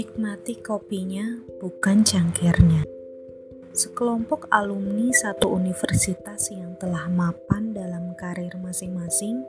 [0.00, 2.88] Nikmati kopinya, bukan cangkirnya.
[3.76, 9.44] Sekelompok alumni satu universitas yang telah mapan dalam karir masing-masing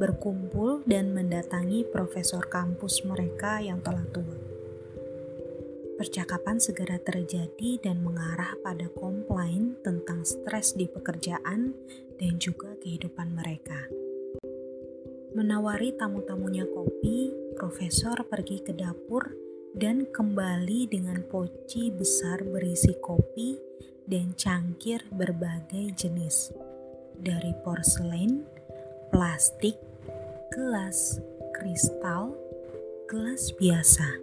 [0.00, 4.40] berkumpul dan mendatangi profesor kampus mereka yang telah tua.
[6.00, 11.76] Percakapan segera terjadi dan mengarah pada komplain tentang stres di pekerjaan
[12.16, 13.84] dan juga kehidupan mereka.
[15.36, 23.54] Menawari tamu-tamunya kopi, profesor pergi ke dapur dan kembali dengan poci besar berisi kopi
[24.10, 26.50] dan cangkir berbagai jenis,
[27.14, 28.42] dari porselen,
[29.14, 29.78] plastik,
[30.50, 31.22] gelas,
[31.54, 32.34] kristal,
[33.06, 34.18] gelas biasa.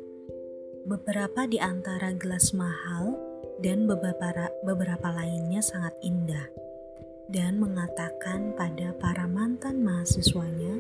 [0.88, 3.16] Beberapa di antara gelas mahal
[3.64, 6.48] dan beberapa, beberapa lainnya sangat indah
[7.28, 10.80] dan mengatakan pada para mantan mahasiswanya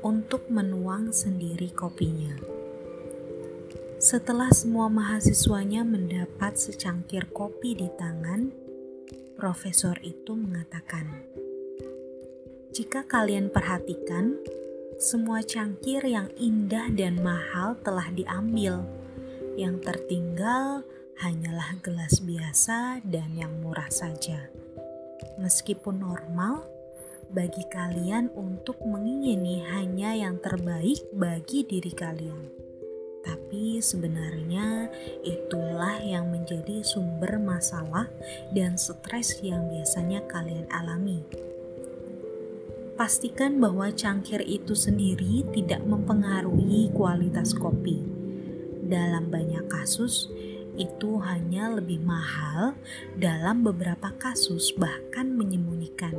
[0.00, 2.61] untuk menuang sendiri kopinya.
[4.02, 8.50] Setelah semua mahasiswanya mendapat secangkir kopi di tangan,
[9.38, 11.22] profesor itu mengatakan,
[12.74, 14.42] "Jika kalian perhatikan,
[14.98, 18.82] semua cangkir yang indah dan mahal telah diambil.
[19.54, 20.82] Yang tertinggal
[21.22, 24.50] hanyalah gelas biasa dan yang murah saja.
[25.38, 26.66] Meskipun normal,
[27.30, 32.61] bagi kalian untuk mengingini hanya yang terbaik bagi diri kalian."
[33.22, 34.90] Tapi sebenarnya
[35.22, 38.10] itulah yang menjadi sumber masalah
[38.50, 41.22] dan stres yang biasanya kalian alami.
[42.98, 48.04] Pastikan bahwa cangkir itu sendiri tidak mempengaruhi kualitas kopi.
[48.82, 50.28] Dalam banyak kasus,
[50.76, 52.76] itu hanya lebih mahal,
[53.16, 56.14] dalam beberapa kasus bahkan menyembunyikan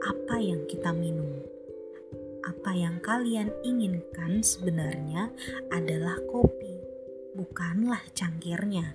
[0.00, 1.44] apa yang kita minum
[2.44, 5.32] apa yang kalian inginkan sebenarnya
[5.72, 6.43] adalah kopi,
[7.34, 8.94] bukanlah cangkirnya.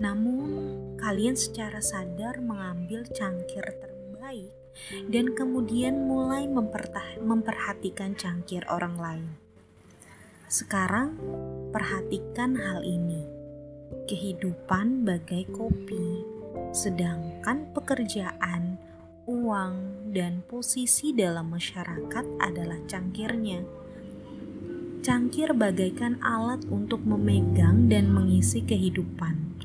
[0.00, 4.50] Namun, kalian secara sadar mengambil cangkir terbaik
[5.12, 6.48] dan kemudian mulai
[7.20, 9.30] memperhatikan cangkir orang lain.
[10.48, 11.14] Sekarang,
[11.70, 13.22] perhatikan hal ini:
[14.08, 16.24] kehidupan bagai kopi,
[16.72, 18.80] sedangkan pekerjaan
[19.30, 19.74] uang,
[20.10, 23.62] dan posisi dalam masyarakat adalah cangkirnya.
[25.00, 29.56] Cangkir bagaikan alat untuk memegang dan mengisi kehidupan.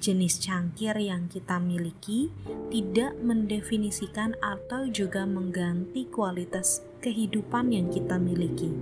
[0.00, 2.32] Jenis cangkir yang kita miliki
[2.72, 8.72] tidak mendefinisikan atau juga mengganti kualitas kehidupan yang kita miliki.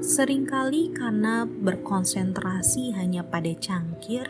[0.00, 4.24] Seringkali karena berkonsentrasi hanya pada cangkir,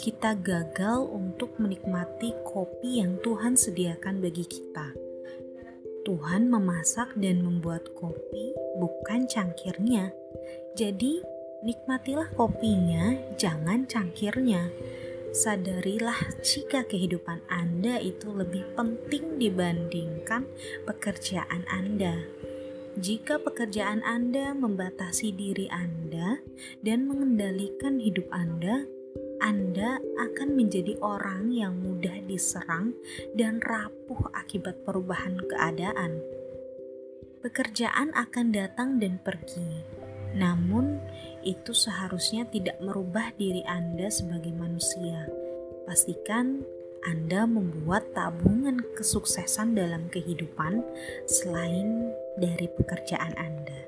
[0.00, 5.07] kita gagal untuk menikmati kopi yang Tuhan sediakan bagi kita.
[6.08, 10.08] Tuhan memasak dan membuat kopi, bukan cangkirnya.
[10.72, 11.20] Jadi,
[11.60, 14.72] nikmatilah kopinya, jangan cangkirnya.
[15.36, 20.48] Sadarilah jika kehidupan Anda itu lebih penting dibandingkan
[20.88, 22.24] pekerjaan Anda.
[22.96, 26.40] Jika pekerjaan Anda membatasi diri Anda
[26.80, 28.88] dan mengendalikan hidup Anda,
[29.38, 32.94] Anda akan menjadi orang yang mudah diserang
[33.34, 36.20] dan rapuh akibat perubahan keadaan.
[37.40, 39.86] Pekerjaan akan datang dan pergi,
[40.34, 40.98] namun
[41.46, 45.30] itu seharusnya tidak merubah diri Anda sebagai manusia.
[45.86, 46.66] Pastikan
[47.06, 50.82] anda membuat tabungan kesuksesan dalam kehidupan
[51.30, 53.87] selain dari pekerjaan Anda.